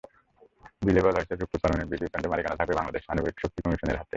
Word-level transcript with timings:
বিলে 0.85 1.01
বলা 1.05 1.17
হয়েছে, 1.19 1.33
রূপপুর 1.33 1.59
পারমাণবিক 1.61 1.89
বিদ্যুৎকেন্দ্রের 1.91 2.31
মালিকানা 2.33 2.59
থাকবে 2.59 2.77
বাংলাদেশ 2.79 3.03
আণবিক 3.11 3.35
শক্তি 3.41 3.59
কমিশনের 3.63 3.97
হাতে। 3.99 4.09